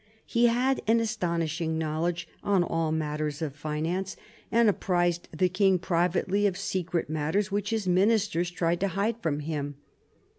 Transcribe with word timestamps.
He 0.25 0.47
had 0.47 0.81
an 0.87 0.99
astonishing 0.99 1.77
knowledge 1.77 2.27
on 2.43 2.63
all 2.63 2.91
matters 2.91 3.39
of 3.39 3.55
finance, 3.55 4.15
and 4.51 4.67
apprised 4.67 5.29
the 5.31 5.47
king 5.47 5.77
privately 5.77 6.47
of 6.47 6.57
secret 6.57 7.07
matters 7.07 7.51
which 7.51 7.69
his 7.69 7.87
ministers 7.87 8.49
tried 8.49 8.79
to 8.79 8.87
hide 8.97 9.17
from 9.21 9.41
him. 9.41 9.75